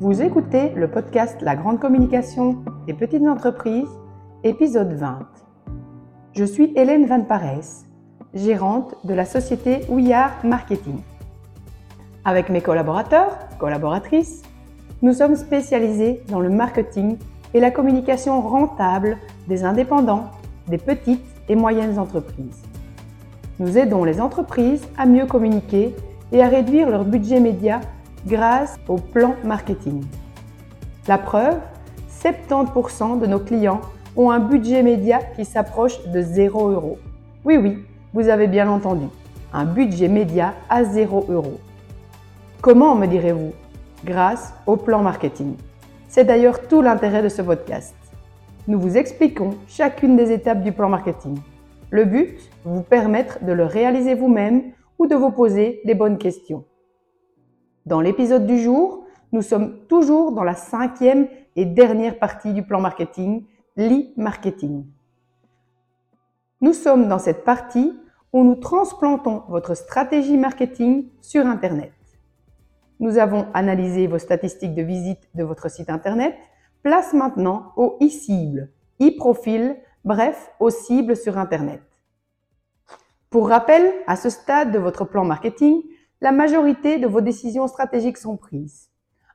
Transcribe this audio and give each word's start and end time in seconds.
Vous 0.00 0.22
écoutez 0.22 0.68
le 0.76 0.88
podcast 0.88 1.38
La 1.42 1.56
grande 1.56 1.80
communication 1.80 2.58
des 2.86 2.94
petites 2.94 3.26
entreprises, 3.26 3.88
épisode 4.44 4.92
20. 4.92 5.18
Je 6.34 6.44
suis 6.44 6.72
Hélène 6.76 7.06
Van 7.06 7.22
Pares, 7.22 7.82
gérante 8.32 8.94
de 9.02 9.12
la 9.12 9.24
société 9.24 9.80
Ouillard 9.88 10.30
Marketing. 10.44 11.00
Avec 12.24 12.48
mes 12.48 12.60
collaborateurs, 12.60 13.36
collaboratrices, 13.58 14.42
nous 15.02 15.14
sommes 15.14 15.34
spécialisés 15.34 16.22
dans 16.28 16.38
le 16.38 16.48
marketing 16.48 17.18
et 17.52 17.58
la 17.58 17.72
communication 17.72 18.40
rentable 18.40 19.18
des 19.48 19.64
indépendants, 19.64 20.26
des 20.68 20.78
petites 20.78 21.26
et 21.48 21.56
moyennes 21.56 21.98
entreprises. 21.98 22.62
Nous 23.58 23.76
aidons 23.76 24.04
les 24.04 24.20
entreprises 24.20 24.86
à 24.96 25.06
mieux 25.06 25.26
communiquer 25.26 25.92
et 26.30 26.40
à 26.40 26.46
réduire 26.46 26.88
leur 26.88 27.04
budget 27.04 27.40
média 27.40 27.80
grâce 28.28 28.78
au 28.88 28.96
plan 28.96 29.34
marketing. 29.42 30.04
La 31.08 31.16
preuve, 31.16 31.58
70% 32.22 33.18
de 33.18 33.26
nos 33.26 33.38
clients 33.38 33.80
ont 34.16 34.30
un 34.30 34.38
budget 34.38 34.82
média 34.82 35.18
qui 35.34 35.46
s'approche 35.46 36.06
de 36.08 36.20
0 36.20 36.68
euros. 36.68 36.98
Oui, 37.44 37.56
oui, 37.56 37.78
vous 38.12 38.28
avez 38.28 38.46
bien 38.46 38.68
entendu, 38.68 39.06
un 39.52 39.64
budget 39.64 40.08
média 40.08 40.54
à 40.68 40.84
0 40.84 41.26
euros. 41.30 41.58
Comment 42.60 42.94
me 42.94 43.06
direz-vous? 43.06 43.52
Grâce 44.04 44.52
au 44.66 44.76
plan 44.76 45.02
marketing. 45.02 45.54
C'est 46.08 46.24
d'ailleurs 46.24 46.68
tout 46.68 46.82
l'intérêt 46.82 47.22
de 47.22 47.28
ce 47.28 47.40
podcast. 47.40 47.94
Nous 48.66 48.78
vous 48.78 48.98
expliquons 48.98 49.56
chacune 49.66 50.16
des 50.16 50.32
étapes 50.32 50.62
du 50.62 50.72
plan 50.72 50.90
marketing. 50.90 51.38
Le 51.90 52.04
but, 52.04 52.38
vous 52.64 52.82
permettre 52.82 53.42
de 53.42 53.52
le 53.52 53.64
réaliser 53.64 54.14
vous-même 54.14 54.64
ou 54.98 55.06
de 55.06 55.14
vous 55.14 55.30
poser 55.30 55.80
les 55.84 55.94
bonnes 55.94 56.18
questions. 56.18 56.64
Dans 57.88 58.02
l'épisode 58.02 58.46
du 58.46 58.58
jour, 58.58 59.06
nous 59.32 59.40
sommes 59.40 59.86
toujours 59.86 60.32
dans 60.32 60.44
la 60.44 60.52
cinquième 60.52 61.26
et 61.56 61.64
dernière 61.64 62.18
partie 62.18 62.52
du 62.52 62.62
plan 62.62 62.82
marketing, 62.82 63.46
l'e-marketing. 63.78 64.84
Nous 66.60 66.74
sommes 66.74 67.08
dans 67.08 67.18
cette 67.18 67.44
partie 67.44 67.98
où 68.34 68.44
nous 68.44 68.56
transplantons 68.56 69.44
votre 69.48 69.74
stratégie 69.74 70.36
marketing 70.36 71.08
sur 71.22 71.46
Internet. 71.46 71.94
Nous 73.00 73.16
avons 73.16 73.46
analysé 73.54 74.06
vos 74.06 74.18
statistiques 74.18 74.74
de 74.74 74.82
visite 74.82 75.26
de 75.34 75.42
votre 75.42 75.70
site 75.70 75.88
Internet. 75.88 76.36
Place 76.82 77.14
maintenant 77.14 77.72
au 77.76 77.96
e-cible, 78.02 78.68
e-profil, 79.00 79.78
bref, 80.04 80.50
aux 80.60 80.68
cibles 80.68 81.16
sur 81.16 81.38
Internet. 81.38 81.80
Pour 83.30 83.48
rappel, 83.48 83.90
à 84.06 84.16
ce 84.16 84.28
stade 84.28 84.72
de 84.72 84.78
votre 84.78 85.06
plan 85.06 85.24
marketing, 85.24 85.80
la 86.20 86.32
majorité 86.32 86.98
de 86.98 87.06
vos 87.06 87.20
décisions 87.20 87.68
stratégiques 87.68 88.18
sont 88.18 88.36
prises. 88.36 88.90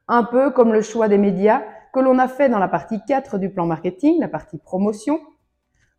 Un 0.08 0.24
peu 0.24 0.52
comme 0.52 0.74
le 0.74 0.82
choix 0.82 1.08
des 1.08 1.18
médias 1.18 1.64
que 1.94 2.00
l'on 2.00 2.20
a 2.20 2.28
fait 2.28 2.50
dans 2.50 2.60
la 2.60 2.68
partie 2.68 3.00
4 3.08 3.38
du 3.38 3.50
plan 3.50 3.66
marketing, 3.66 4.20
la 4.20 4.28
partie 4.28 4.58
promotion. 4.58 5.20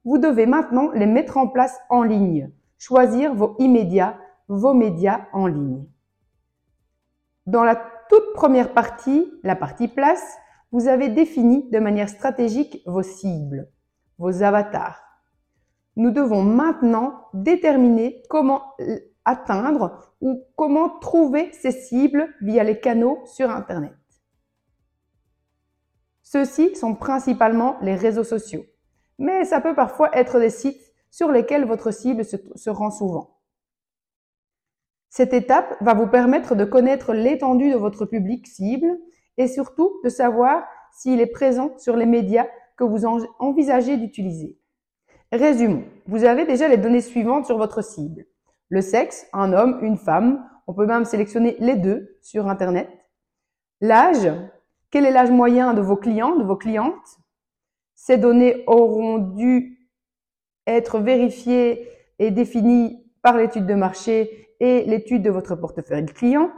Vous 0.05 0.19
devez 0.19 0.47
maintenant 0.47 0.91
les 0.93 1.07
mettre 1.07 1.39
en 1.39 1.49
place 1.49 1.79
en 1.89 2.03
ligne, 2.03 2.51
choisir 2.77 3.35
vos 3.35 3.57
immédiats, 3.59 4.19
vos 4.49 4.75
médias 4.75 5.27
en 5.33 5.47
ligne. 5.47 5.87
Dans 7.47 7.65
la 7.65 7.77
toute 8.09 8.33
première 8.35 8.75
partie, 8.75 9.33
la 9.43 9.57
partie 9.57 9.89
place, 9.89 10.37
vous 10.73 10.89
avez 10.89 11.09
défini 11.09 11.71
de 11.71 11.79
manière 11.79 12.09
stratégique 12.09 12.83
vos 12.85 13.03
cibles, 13.03 13.71
vos 14.19 14.43
avatars. 14.43 15.03
Nous 15.97 16.11
devons 16.11 16.43
maintenant 16.43 17.29
déterminer 17.33 18.23
comment 18.29 18.63
atteindre 19.25 20.15
ou 20.21 20.45
comment 20.57 20.99
trouver 20.99 21.51
ces 21.53 21.73
cibles 21.73 22.29
via 22.41 22.65
les 22.65 22.81
canaux 22.81 23.23
sur 23.27 23.51
Internet. 23.51 23.95
Ceux-ci 26.23 26.75
sont 26.75 26.95
principalement 26.95 27.77
les 27.81 27.95
réseaux 27.95 28.25
sociaux, 28.25 28.65
mais 29.19 29.45
ça 29.45 29.61
peut 29.61 29.75
parfois 29.75 30.17
être 30.17 30.41
des 30.41 30.51
sites 30.51 30.93
sur 31.11 31.31
lesquels 31.31 31.65
votre 31.65 31.93
cible 31.93 32.25
se, 32.25 32.71
rend 32.71 32.91
souvent. 32.91 33.39
Cette 35.11 35.33
étape 35.33 35.77
va 35.81 35.95
vous 35.95 36.09
permettre 36.09 36.57
de 36.57 36.65
connaître 36.65 37.13
l'étendue 37.13 37.71
de 37.71 37.77
votre 37.77 38.05
public 38.05 38.49
cible 38.49 38.99
et 39.37 39.47
surtout 39.47 39.93
de 40.03 40.09
savoir 40.09 40.65
s'il 40.93 41.21
est 41.21 41.27
présent 41.27 41.79
sur 41.79 41.97
les 41.97 42.07
médias 42.07 42.49
que 42.77 42.83
vous 42.83 43.05
envisagez 43.39 43.97
d'utiliser. 43.97 44.59
Résumons. 45.31 45.85
Vous 46.07 46.25
avez 46.25 46.47
déjà 46.47 46.67
les 46.67 46.79
données 46.79 47.01
suivantes 47.01 47.47
sur 47.47 47.59
votre 47.59 47.83
cible. 47.83 48.25
Le 48.71 48.81
sexe, 48.81 49.27
un 49.33 49.53
homme, 49.53 49.79
une 49.83 49.97
femme. 49.99 50.49
On 50.67 50.75
peut 50.75 50.87
même 50.87 51.05
sélectionner 51.05 51.57
les 51.59 51.77
deux 51.77 52.17
sur 52.23 52.49
Internet. 52.49 52.89
L'âge, 53.81 54.31
quel 54.91 55.05
est 55.05 55.11
l'âge 55.11 55.31
moyen 55.31 55.75
de 55.75 55.81
vos 55.81 55.97
clients, 55.97 56.37
de 56.37 56.45
vos 56.45 56.57
clientes? 56.57 57.19
Ces 57.95 58.17
données 58.17 58.65
auront 58.67 59.19
dû 59.19 59.91
être 60.67 60.99
vérifiées 60.99 61.91
et 62.19 62.31
définies 62.31 63.05
par 63.23 63.37
l'étude 63.37 63.67
de 63.67 63.75
marché 63.75 64.49
et 64.61 64.85
l'étude 64.85 65.23
de 65.23 65.31
votre 65.31 65.57
portefeuille 65.57 66.07
client. 66.07 66.51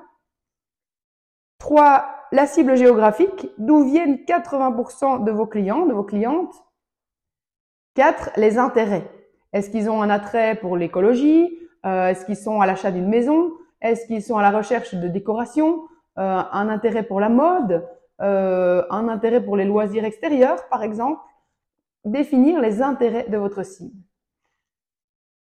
3. 1.59 2.06
La 2.33 2.47
cible 2.47 2.77
géographique, 2.77 3.49
d'où 3.59 3.84
viennent 3.84 4.25
80% 4.27 5.25
de 5.25 5.31
vos 5.31 5.47
clients, 5.47 5.87
de 5.87 5.93
vos 5.93 6.05
clientes? 6.05 6.55
4. 7.95 8.31
Les 8.37 8.59
intérêts. 8.59 9.11
Est-ce 9.53 9.71
qu'ils 9.71 9.89
ont 9.89 10.03
un 10.03 10.11
attrait 10.11 10.56
pour 10.56 10.77
l'écologie, 10.77 11.59
euh, 11.87 12.09
est-ce 12.09 12.27
qu'ils 12.27 12.37
sont 12.37 12.61
à 12.61 12.67
l'achat 12.67 12.91
d'une 12.91 13.09
maison? 13.09 13.53
Est-ce 13.81 14.07
qu'ils 14.07 14.23
sont 14.23 14.37
à 14.37 14.43
la 14.43 14.57
recherche 14.57 14.95
de 14.95 15.09
décoration? 15.09 15.87
Euh, 16.19 16.43
Un 16.53 16.69
intérêt 16.69 17.05
pour 17.05 17.21
la 17.21 17.29
mode? 17.29 17.89
Euh, 18.21 18.85
Un 18.91 19.09
intérêt 19.09 19.45
pour 19.45 19.57
les 19.57 19.65
loisirs 19.65 20.05
extérieurs, 20.05 20.69
par 20.69 20.83
exemple? 20.83 21.21
Définir 22.05 22.61
les 22.61 22.83
intérêts 22.83 23.29
de 23.29 23.37
votre 23.37 23.63
cible. 23.63 23.97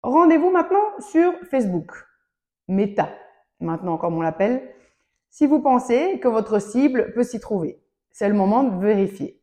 Rendez-vous 0.02 0.50
maintenant 0.50 0.98
sur 1.00 1.32
Facebook, 1.50 1.92
Meta, 2.68 3.10
maintenant 3.60 3.98
comme 3.98 4.16
on 4.16 4.22
l'appelle, 4.22 4.62
si 5.28 5.46
vous 5.46 5.60
pensez 5.60 6.18
que 6.20 6.28
votre 6.28 6.58
cible 6.58 7.12
peut 7.12 7.22
s'y 7.22 7.38
trouver. 7.38 7.82
C'est 8.10 8.28
le 8.28 8.34
moment 8.34 8.64
de 8.64 8.84
vérifier. 8.84 9.40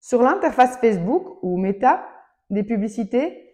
Sur 0.00 0.22
l'interface 0.22 0.78
Facebook 0.78 1.38
ou 1.42 1.56
Meta 1.56 2.06
des 2.50 2.62
publicités, 2.62 3.51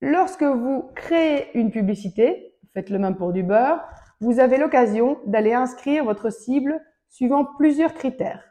Lorsque 0.00 0.44
vous 0.44 0.90
créez 0.94 1.56
une 1.58 1.70
publicité, 1.70 2.54
faites 2.72 2.90
le 2.90 2.98
même 2.98 3.16
pour 3.16 3.32
du 3.32 3.42
beurre, 3.42 3.80
vous 4.20 4.40
avez 4.40 4.56
l'occasion 4.56 5.18
d'aller 5.26 5.54
inscrire 5.54 6.04
votre 6.04 6.30
cible 6.30 6.80
suivant 7.08 7.44
plusieurs 7.44 7.94
critères. 7.94 8.44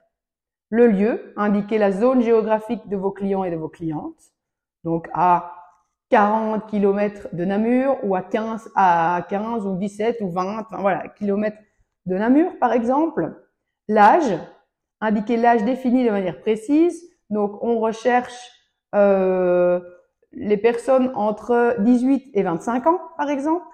Le 0.69 0.87
lieu, 0.87 1.33
indiquer 1.37 1.77
la 1.77 1.91
zone 1.91 2.21
géographique 2.21 2.89
de 2.89 2.97
vos 2.97 3.11
clients 3.11 3.45
et 3.45 3.51
de 3.51 3.55
vos 3.55 3.69
clientes, 3.69 4.33
donc 4.83 5.07
à 5.13 5.53
40 6.09 6.67
km 6.67 7.29
de 7.33 7.45
Namur 7.45 7.97
ou 8.03 8.15
à 8.15 8.21
15, 8.21 8.71
à 8.75 9.25
15 9.29 9.65
ou 9.65 9.77
17 9.77 10.17
ou 10.21 10.29
20, 10.29 10.59
enfin 10.59 10.81
voilà, 10.81 11.07
kilomètres 11.09 11.57
de 12.05 12.17
Namur 12.17 12.57
par 12.59 12.73
exemple. 12.73 13.35
L'âge, 13.87 14.37
indiquer 14.99 15.37
l'âge 15.37 15.63
défini 15.63 16.05
de 16.05 16.09
manière 16.09 16.41
précise, 16.41 17.09
donc 17.29 17.61
on 17.61 17.79
recherche 17.79 18.51
euh, 18.95 19.79
les 20.33 20.57
personnes 20.57 21.11
entre 21.15 21.75
18 21.79 22.31
et 22.33 22.43
25 22.43 22.87
ans, 22.87 22.99
par 23.17 23.29
exemple. 23.29 23.65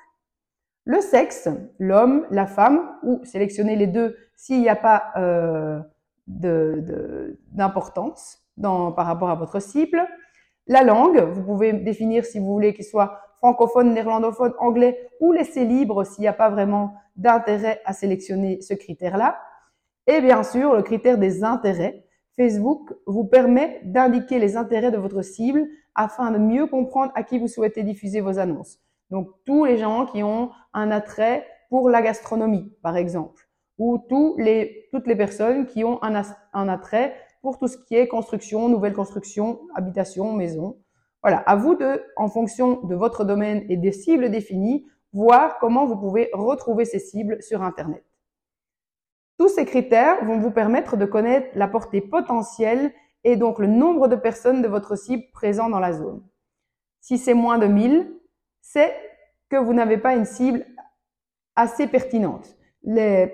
Le 0.86 1.00
sexe, 1.00 1.48
l'homme, 1.80 2.26
la 2.30 2.46
femme, 2.46 2.98
ou 3.04 3.22
sélectionner 3.24 3.76
les 3.76 3.88
deux 3.88 4.18
s'il 4.36 4.60
n'y 4.60 4.70
a 4.70 4.76
pas 4.76 5.12
euh, 5.18 5.80
d'importance 6.28 8.40
par 8.62 9.06
rapport 9.06 9.30
à 9.30 9.36
votre 9.36 9.62
cible. 9.62 10.06
La 10.68 10.84
langue, 10.84 11.20
vous 11.20 11.44
pouvez 11.44 11.74
définir 11.74 12.26
si 12.26 12.40
vous 12.40 12.52
voulez 12.52 12.74
qu'il 12.74 12.86
soit 12.86 13.20
francophone, 13.38 13.94
néerlandophone, 13.94 14.54
anglais, 14.58 15.10
ou 15.20 15.34
laisser 15.34 15.66
libre 15.66 16.06
s'il 16.06 16.22
n'y 16.22 16.28
a 16.28 16.34
pas 16.34 16.50
vraiment 16.50 16.96
d'intérêt 17.16 17.82
à 17.86 17.94
sélectionner 17.94 18.62
ce 18.62 18.74
critère-là. 18.74 19.40
Et 20.08 20.22
bien 20.22 20.44
sûr, 20.44 20.76
le 20.76 20.82
critère 20.82 21.18
des 21.18 21.44
intérêts. 21.44 22.06
Facebook 22.38 22.94
vous 23.06 23.26
permet 23.26 23.82
d'indiquer 23.84 24.40
les 24.40 24.58
intérêts 24.58 24.92
de 24.92 24.98
votre 24.98 25.22
cible 25.22 25.68
afin 25.96 26.32
de 26.32 26.38
mieux 26.38 26.68
comprendre 26.68 27.12
à 27.16 27.24
qui 27.24 27.38
vous 27.38 27.48
souhaitez 27.48 27.84
diffuser 27.84 28.22
vos 28.22 28.40
annonces. 28.40 28.80
Donc 29.10 29.30
tous 29.46 29.66
les 29.66 29.78
gens 29.78 30.06
qui 30.06 30.24
ont 30.24 30.52
un 30.74 30.92
attrait 30.92 31.46
pour 31.70 31.90
la 31.90 32.02
gastronomie, 32.02 32.72
par 32.82 32.98
exemple, 32.98 33.48
ou 33.78 33.98
tous 34.10 34.36
les, 34.38 34.88
toutes 34.92 35.08
les 35.08 35.16
personnes 35.16 35.66
qui 35.66 35.84
ont 35.84 36.02
un, 36.04 36.22
un 36.54 36.70
attrait 36.70 37.16
pour 37.42 37.58
tout 37.58 37.68
ce 37.68 37.78
qui 37.78 37.96
est 37.96 38.08
construction, 38.08 38.70
nouvelle 38.70 38.94
construction, 38.94 39.60
habitation, 39.76 40.34
maison. 40.34 40.78
Voilà, 41.22 41.38
à 41.40 41.56
vous 41.56 41.76
de, 41.76 42.04
en 42.16 42.28
fonction 42.28 42.82
de 42.84 42.96
votre 42.96 43.26
domaine 43.26 43.66
et 43.70 43.78
des 43.78 43.92
cibles 43.92 44.30
définies, 44.30 44.86
voir 45.14 45.60
comment 45.60 45.86
vous 45.86 45.98
pouvez 45.98 46.30
retrouver 46.34 46.86
ces 46.86 47.00
cibles 47.00 47.42
sur 47.42 47.62
Internet. 47.62 48.04
Tous 49.38 49.50
ces 49.50 49.66
critères 49.66 50.24
vont 50.26 50.40
vous 50.40 50.52
permettre 50.52 50.96
de 50.96 51.06
connaître 51.06 51.48
la 51.56 51.68
portée 51.68 52.02
potentielle 52.02 52.94
et 53.24 53.36
donc 53.36 53.60
le 53.60 53.68
nombre 53.68 54.08
de 54.08 54.16
personnes 54.16 54.62
de 54.62 54.68
votre 54.68 54.96
cible 54.96 55.24
présent 55.34 55.70
dans 55.70 55.80
la 55.80 55.94
zone. 55.94 56.24
Si 57.02 57.18
c'est 57.18 57.34
moins 57.34 57.58
de 57.58 57.68
1000, 57.68 58.12
c'est 58.62 58.94
que 59.50 59.58
vous 59.58 59.74
n'avez 59.74 59.98
pas 59.98 60.16
une 60.16 60.26
cible 60.26 60.66
assez 61.56 61.88
pertinente. 61.88 62.58
Les 62.84 63.34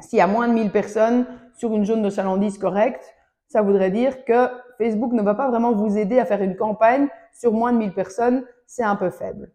S'il 0.00 0.18
y 0.18 0.22
a 0.22 0.26
moins 0.26 0.48
de 0.48 0.52
1000 0.52 0.70
personnes 0.70 1.26
sur 1.54 1.74
une 1.74 1.84
zone 1.84 2.02
de 2.02 2.10
chalandise 2.10 2.58
correcte, 2.58 3.14
ça 3.48 3.62
voudrait 3.62 3.90
dire 3.90 4.24
que 4.24 4.48
Facebook 4.76 5.12
ne 5.12 5.22
va 5.22 5.34
pas 5.34 5.48
vraiment 5.48 5.72
vous 5.72 5.96
aider 5.96 6.18
à 6.18 6.26
faire 6.26 6.42
une 6.42 6.56
campagne 6.56 7.08
sur 7.32 7.52
moins 7.52 7.72
de 7.72 7.78
1000 7.78 7.94
personnes, 7.94 8.44
c'est 8.66 8.84
un 8.84 8.96
peu 8.96 9.10
faible. 9.10 9.52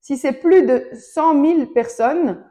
Si 0.00 0.16
c'est 0.16 0.32
plus 0.32 0.62
de 0.62 0.84
100 0.94 1.44
000 1.44 1.66
personnes, 1.66 2.44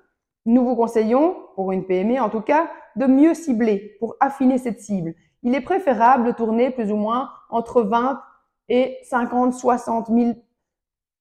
nous 0.45 0.65
vous 0.65 0.75
conseillons, 0.75 1.35
pour 1.55 1.71
une 1.71 1.85
PME 1.85 2.19
en 2.19 2.29
tout 2.29 2.41
cas, 2.41 2.69
de 2.95 3.05
mieux 3.05 3.33
cibler 3.33 3.95
pour 3.99 4.15
affiner 4.19 4.57
cette 4.57 4.79
cible. 4.79 5.13
Il 5.43 5.55
est 5.55 5.61
préférable 5.61 6.25
de 6.25 6.31
tourner 6.31 6.71
plus 6.71 6.91
ou 6.91 6.95
moins 6.95 7.31
entre 7.49 7.81
20 7.81 8.21
et 8.69 8.97
50, 9.03 9.53
60 9.53 10.07
000 10.07 10.33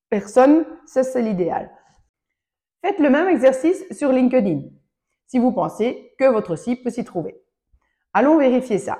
personnes. 0.08 0.64
Ça, 0.86 1.02
c'est 1.02 1.22
l'idéal. 1.22 1.70
Faites 2.82 2.98
le 2.98 3.10
même 3.10 3.28
exercice 3.28 3.84
sur 3.90 4.12
LinkedIn 4.12 4.60
si 5.26 5.38
vous 5.38 5.52
pensez 5.52 6.12
que 6.18 6.24
votre 6.24 6.56
cible 6.56 6.82
peut 6.82 6.90
s'y 6.90 7.04
trouver. 7.04 7.40
Allons 8.12 8.38
vérifier 8.38 8.78
ça. 8.78 8.98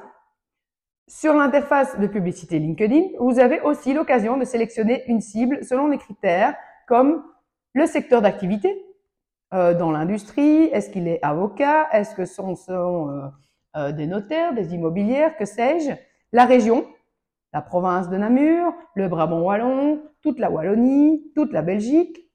Sur 1.08 1.34
l'interface 1.34 1.98
de 1.98 2.06
publicité 2.06 2.60
LinkedIn, 2.60 3.18
vous 3.18 3.40
avez 3.40 3.60
aussi 3.62 3.92
l'occasion 3.92 4.36
de 4.36 4.44
sélectionner 4.44 5.02
une 5.08 5.20
cible 5.20 5.64
selon 5.64 5.88
des 5.88 5.98
critères 5.98 6.54
comme 6.86 7.24
le 7.72 7.86
secteur 7.86 8.22
d'activité, 8.22 8.84
euh, 9.52 9.74
dans 9.74 9.90
l'industrie, 9.90 10.64
est-ce 10.66 10.90
qu'il 10.90 11.08
est 11.08 11.18
avocat, 11.22 11.88
est-ce 11.92 12.14
que 12.14 12.22
euh, 12.22 13.28
euh, 13.76 13.92
des 13.92 14.06
notaires, 14.06 14.52
des 14.52 14.74
immobilières, 14.74 15.36
que 15.36 15.44
sais-je, 15.44 15.92
la 16.32 16.44
région, 16.44 16.86
la 17.52 17.62
province 17.62 18.08
de 18.08 18.16
Namur, 18.16 18.72
le 18.94 19.08
Brabant 19.08 19.42
wallon, 19.42 20.02
toute 20.22 20.38
la 20.38 20.50
Wallonie, 20.50 21.32
toute 21.34 21.52
la 21.52 21.62
Belgique, 21.62 22.30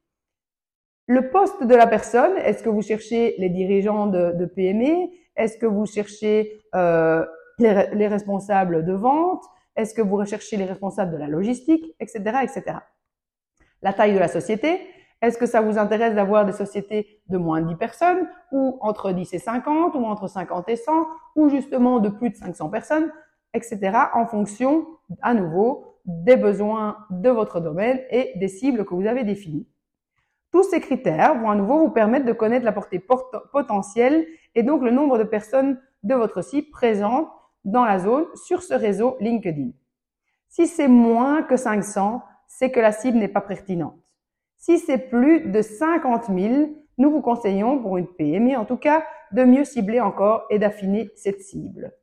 le 1.07 1.29
poste 1.29 1.63
de 1.63 1.75
la 1.75 1.87
personne, 1.87 2.37
est-ce 2.37 2.63
que 2.63 2.69
vous 2.69 2.81
cherchez 2.81 3.35
les 3.37 3.49
dirigeants 3.49 4.07
de, 4.07 4.45
PME 4.45 5.09
Est-ce 5.35 5.57
que 5.57 5.65
vous 5.65 5.85
cherchez 5.85 6.61
euh, 6.73 7.23
les, 7.59 7.87
les, 7.93 8.07
responsables 8.07 8.83
de 8.85 8.93
vente? 8.93 9.43
Est-ce 9.75 9.93
que 9.93 10.01
vous 10.01 10.15
recherchez 10.15 10.57
les 10.57 10.65
responsables 10.65 11.11
de 11.11 11.17
la 11.17 11.27
logistique, 11.27 11.95
etc., 11.99 12.39
etc. 12.43 12.77
La 13.81 13.93
taille 13.93 14.13
de 14.13 14.19
la 14.19 14.27
société, 14.27 14.79
est-ce 15.27 15.37
que 15.37 15.45
ça 15.45 15.61
vous 15.61 15.77
intéresse 15.77 16.15
d'avoir 16.15 16.45
des 16.45 16.51
sociétés 16.51 17.21
de 17.27 17.37
moins 17.37 17.61
de 17.61 17.67
10 17.67 17.75
personnes 17.75 18.27
ou 18.51 18.77
entre 18.81 19.11
10 19.11 19.33
et 19.33 19.39
50 19.39 19.95
ou 19.95 20.05
entre 20.05 20.27
50 20.27 20.69
et 20.69 20.75
100 20.75 20.91
ou 21.35 21.49
justement 21.49 21.99
de 21.99 22.09
plus 22.09 22.29
de 22.29 22.35
500 22.35 22.69
personnes, 22.69 23.11
etc. 23.53 23.97
en 24.13 24.25
fonction, 24.25 24.85
à 25.21 25.33
nouveau, 25.33 25.95
des 26.05 26.35
besoins 26.35 26.97
de 27.09 27.29
votre 27.29 27.59
domaine 27.59 27.99
et 28.09 28.33
des 28.35 28.47
cibles 28.47 28.85
que 28.85 28.93
vous 28.93 29.07
avez 29.07 29.23
définies. 29.23 29.67
Tous 30.51 30.63
ces 30.63 30.79
critères 30.79 31.37
vont 31.39 31.49
à 31.49 31.55
nouveau 31.55 31.79
vous 31.79 31.89
permettre 31.89 32.25
de 32.25 32.31
connaître 32.31 32.63
la 32.63 32.71
portée 32.71 33.03
potentielle 33.51 34.25
et 34.53 34.63
donc 34.63 34.83
le 34.83 34.91
nombre 34.91 35.17
de 35.17 35.23
personnes 35.23 35.81
de 36.03 36.15
votre 36.15 36.41
site 36.43 36.71
présentes 36.71 37.27
dans 37.65 37.83
la 37.83 37.99
zone 37.99 38.25
sur 38.35 38.61
ce 38.61 38.73
réseau 38.73 39.17
LinkedIn. 39.19 39.71
Si 40.47 40.67
c'est 40.67 40.87
moins 40.87 41.43
que 41.43 41.57
500, 41.57 42.21
c'est 42.47 42.71
que 42.71 42.79
la 42.79 42.91
cible 42.91 43.17
n'est 43.17 43.27
pas 43.27 43.41
pertinente. 43.41 44.04
Si 44.65 44.79
c'est 44.79 44.97
plus 44.97 45.41
de 45.41 45.61
50 45.61 46.35
000, 46.35 46.69
nous 46.97 47.11
vous 47.11 47.21
conseillons, 47.21 47.77
pour 47.77 47.97
une 47.97 48.07
PME 48.07 48.57
en 48.57 48.65
tout 48.65 48.77
cas, 48.77 49.05
de 49.31 49.43
mieux 49.43 49.63
cibler 49.63 50.01
encore 50.01 50.47
et 50.49 50.57
d'affiner 50.57 51.11
cette 51.15 51.41
cible. 51.41 51.93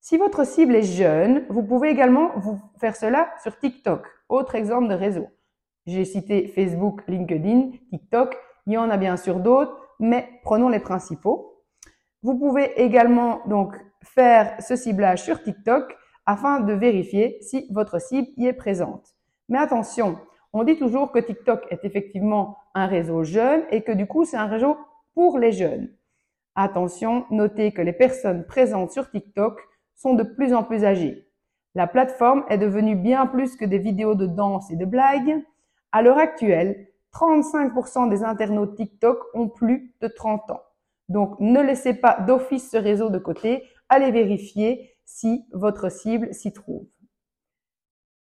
Si 0.00 0.16
votre 0.16 0.44
cible 0.44 0.74
est 0.74 0.82
jeune, 0.82 1.46
vous 1.50 1.62
pouvez 1.62 1.90
également 1.90 2.32
vous 2.38 2.58
faire 2.80 2.96
cela 2.96 3.32
sur 3.40 3.56
TikTok, 3.56 4.04
autre 4.28 4.56
exemple 4.56 4.88
de 4.88 4.94
réseau. 4.94 5.28
J'ai 5.86 6.04
cité 6.04 6.48
Facebook, 6.48 7.02
LinkedIn, 7.06 7.70
TikTok, 7.88 8.36
il 8.66 8.72
y 8.72 8.76
en 8.76 8.90
a 8.90 8.96
bien 8.96 9.16
sûr 9.16 9.38
d'autres, 9.38 9.78
mais 10.00 10.28
prenons 10.42 10.68
les 10.68 10.80
principaux. 10.80 11.62
Vous 12.24 12.36
pouvez 12.36 12.82
également 12.82 13.42
donc 13.46 13.76
faire 14.02 14.60
ce 14.60 14.74
ciblage 14.74 15.22
sur 15.22 15.40
TikTok 15.40 15.96
afin 16.26 16.58
de 16.58 16.72
vérifier 16.72 17.38
si 17.42 17.68
votre 17.70 18.00
cible 18.00 18.26
y 18.38 18.48
est 18.48 18.54
présente. 18.54 19.14
Mais 19.48 19.58
attention, 19.58 20.18
on 20.54 20.62
dit 20.62 20.76
toujours 20.78 21.10
que 21.10 21.18
TikTok 21.18 21.66
est 21.70 21.84
effectivement 21.84 22.58
un 22.74 22.86
réseau 22.86 23.24
jeune 23.24 23.64
et 23.70 23.82
que 23.82 23.90
du 23.90 24.06
coup, 24.06 24.24
c'est 24.24 24.36
un 24.36 24.46
réseau 24.46 24.78
pour 25.12 25.38
les 25.38 25.50
jeunes. 25.50 25.92
Attention, 26.54 27.26
notez 27.30 27.72
que 27.72 27.82
les 27.82 27.92
personnes 27.92 28.46
présentes 28.46 28.92
sur 28.92 29.10
TikTok 29.10 29.60
sont 29.96 30.14
de 30.14 30.22
plus 30.22 30.54
en 30.54 30.62
plus 30.62 30.84
âgées. 30.84 31.28
La 31.74 31.88
plateforme 31.88 32.44
est 32.48 32.58
devenue 32.58 32.94
bien 32.94 33.26
plus 33.26 33.56
que 33.56 33.64
des 33.64 33.78
vidéos 33.78 34.14
de 34.14 34.26
danse 34.26 34.70
et 34.70 34.76
de 34.76 34.84
blagues. 34.84 35.42
À 35.90 36.02
l'heure 36.02 36.18
actuelle, 36.18 36.86
35% 37.12 38.08
des 38.08 38.22
internautes 38.22 38.76
TikTok 38.76 39.18
ont 39.34 39.48
plus 39.48 39.92
de 40.00 40.06
30 40.06 40.52
ans. 40.52 40.62
Donc, 41.08 41.38
ne 41.40 41.60
laissez 41.60 41.94
pas 41.94 42.20
d'office 42.20 42.70
ce 42.70 42.76
réseau 42.76 43.10
de 43.10 43.18
côté. 43.18 43.64
Allez 43.88 44.12
vérifier 44.12 44.96
si 45.04 45.44
votre 45.52 45.90
cible 45.90 46.32
s'y 46.32 46.52
trouve. 46.52 46.86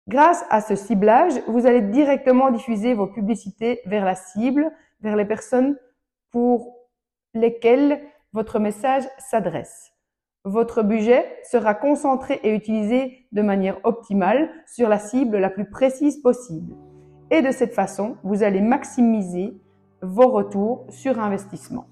Grâce 0.09 0.44
à 0.50 0.59
ce 0.59 0.75
ciblage, 0.75 1.33
vous 1.47 1.67
allez 1.67 1.81
directement 1.81 2.50
diffuser 2.50 2.95
vos 2.95 3.06
publicités 3.06 3.79
vers 3.85 4.03
la 4.03 4.15
cible, 4.15 4.71
vers 5.01 5.15
les 5.15 5.23
personnes 5.23 5.77
pour 6.31 6.73
lesquelles 7.35 8.01
votre 8.33 8.57
message 8.57 9.03
s'adresse. 9.19 9.91
Votre 10.45 10.81
budget 10.81 11.27
sera 11.44 11.75
concentré 11.75 12.39
et 12.41 12.56
utilisé 12.56 13.27
de 13.33 13.44
manière 13.44 13.77
optimale 13.83 14.50
sur 14.65 14.89
la 14.89 14.97
cible 14.97 15.38
la 15.38 15.51
plus 15.51 15.69
précise 15.69 16.17
possible. 16.23 16.73
Et 17.29 17.44
de 17.44 17.51
cette 17.51 17.75
façon, 17.75 18.17
vous 18.23 18.41
allez 18.41 18.62
maximiser 18.62 19.62
vos 20.01 20.29
retours 20.29 20.88
sur 20.89 21.19
investissement. 21.19 21.85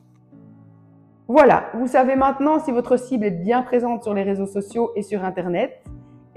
Voilà, 1.27 1.69
vous 1.75 1.87
savez 1.87 2.15
maintenant 2.15 2.57
si 2.57 2.71
votre 2.71 2.97
cible 2.97 3.25
est 3.25 3.31
bien 3.43 3.61
présente 3.61 4.01
sur 4.01 4.15
les 4.15 4.23
réseaux 4.23 4.47
sociaux 4.47 4.91
et 4.95 5.03
sur 5.03 5.23
Internet 5.23 5.83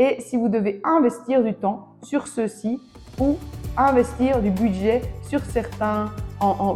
et 0.01 0.19
si 0.23 0.39
vous 0.39 0.49
devez 0.49 0.81
investir 0.83 1.45
du 1.45 1.53
temps 1.53 1.89
sur 2.03 2.27
ceux-ci 2.27 2.81
ou 3.21 3.37
investir 3.77 4.41
du 4.41 4.51
budget 4.51 5.03
sur 5.29 5.45
certains 5.45 6.11
en, 6.41 6.49
en 6.49 6.75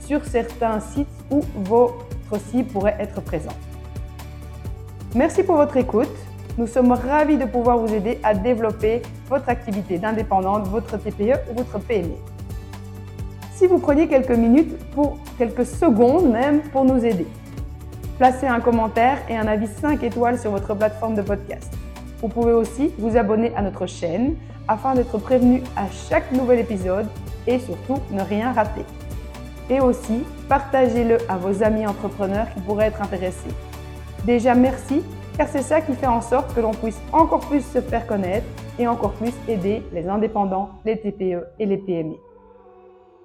sur 0.00 0.24
certains 0.24 0.80
sites 0.80 1.06
où 1.30 1.42
votre 1.64 2.40
cible 2.48 2.68
pourrait 2.70 2.96
être 2.98 3.20
présent. 3.20 3.52
Merci 5.14 5.42
pour 5.42 5.56
votre 5.56 5.76
écoute. 5.76 6.08
Nous 6.56 6.66
sommes 6.66 6.92
ravis 6.92 7.36
de 7.36 7.44
pouvoir 7.44 7.76
vous 7.76 7.92
aider 7.92 8.18
à 8.22 8.32
développer 8.32 9.02
votre 9.28 9.50
activité 9.50 9.98
d'indépendante, 9.98 10.66
votre 10.68 10.96
TPE 10.96 11.38
ou 11.50 11.58
votre 11.58 11.78
PME. 11.78 12.14
Si 13.52 13.66
vous 13.66 13.78
preniez 13.78 14.08
quelques 14.08 14.30
minutes 14.30 14.78
pour 14.92 15.18
quelques 15.36 15.66
secondes 15.66 16.30
même 16.30 16.62
pour 16.72 16.86
nous 16.86 17.04
aider, 17.04 17.26
placez 18.18 18.46
un 18.46 18.60
commentaire 18.60 19.18
et 19.28 19.36
un 19.36 19.46
avis 19.46 19.66
5 19.66 20.02
étoiles 20.02 20.38
sur 20.38 20.52
votre 20.52 20.74
plateforme 20.74 21.16
de 21.16 21.22
podcast. 21.22 21.70
Vous 22.24 22.30
pouvez 22.30 22.54
aussi 22.54 22.90
vous 22.96 23.18
abonner 23.18 23.54
à 23.54 23.60
notre 23.60 23.84
chaîne 23.84 24.36
afin 24.66 24.94
d'être 24.94 25.18
prévenu 25.18 25.62
à 25.76 25.90
chaque 25.90 26.32
nouvel 26.32 26.58
épisode 26.58 27.06
et 27.46 27.58
surtout 27.58 27.98
ne 28.10 28.22
rien 28.22 28.50
rater. 28.50 28.86
Et 29.68 29.78
aussi, 29.78 30.24
partagez-le 30.48 31.18
à 31.28 31.36
vos 31.36 31.62
amis 31.62 31.86
entrepreneurs 31.86 32.46
qui 32.54 32.62
pourraient 32.62 32.86
être 32.86 33.02
intéressés. 33.02 33.50
Déjà, 34.24 34.54
merci, 34.54 35.02
car 35.36 35.48
c'est 35.48 35.60
ça 35.60 35.82
qui 35.82 35.92
fait 35.92 36.06
en 36.06 36.22
sorte 36.22 36.54
que 36.54 36.62
l'on 36.62 36.70
puisse 36.70 36.98
encore 37.12 37.40
plus 37.40 37.60
se 37.60 37.82
faire 37.82 38.06
connaître 38.06 38.46
et 38.78 38.88
encore 38.88 39.12
plus 39.12 39.34
aider 39.46 39.82
les 39.92 40.08
indépendants, 40.08 40.70
les 40.86 40.98
TPE 40.98 41.44
et 41.58 41.66
les 41.66 41.76
PME. 41.76 42.14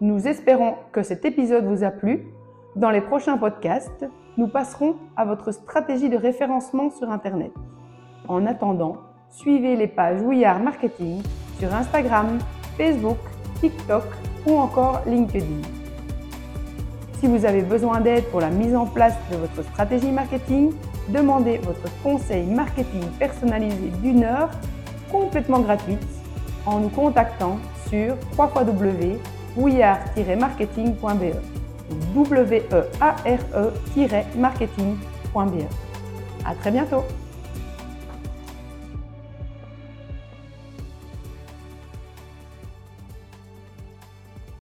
Nous 0.02 0.28
espérons 0.28 0.74
que 0.92 1.04
cet 1.04 1.24
épisode 1.24 1.64
vous 1.64 1.86
a 1.86 1.92
plu. 1.92 2.28
Dans 2.76 2.90
les 2.90 3.00
prochains 3.00 3.38
podcasts, 3.38 4.06
nous 4.36 4.50
passerons 4.50 4.98
à 5.16 5.24
votre 5.24 5.54
stratégie 5.54 6.10
de 6.10 6.18
référencement 6.18 6.90
sur 6.90 7.10
Internet. 7.10 7.54
En 8.28 8.46
attendant, 8.46 8.98
suivez 9.30 9.76
les 9.76 9.88
pages 9.88 10.22
Ouillard 10.22 10.60
Marketing 10.60 11.22
sur 11.60 11.74
Instagram, 11.74 12.38
Facebook, 12.78 13.18
TikTok 13.60 14.04
ou 14.46 14.58
encore 14.58 15.02
LinkedIn. 15.06 15.62
Si 17.20 17.28
vous 17.28 17.46
avez 17.46 17.62
besoin 17.62 18.00
d'aide 18.00 18.24
pour 18.26 18.40
la 18.40 18.50
mise 18.50 18.76
en 18.76 18.86
place 18.86 19.16
de 19.32 19.38
votre 19.38 19.64
stratégie 19.72 20.12
marketing, 20.12 20.74
demandez 21.10 21.58
votre 21.58 21.92
conseil 22.02 22.46
marketing 22.46 23.04
personnalisé 23.20 23.90
d'une 24.02 24.24
heure 24.24 24.50
complètement 25.12 25.60
gratuite 25.60 26.00
en 26.66 26.80
nous 26.80 26.90
contactant 26.90 27.58
sur 27.90 28.16
www.ouillard-marketing.be 28.38 31.36
w 32.16 32.64
e 32.72 32.84
a 33.02 33.16
r 33.26 33.40
e 33.56 33.74
marketingbe 34.38 34.98
À 36.46 36.56
très 36.56 36.72
bientôt 36.72 37.04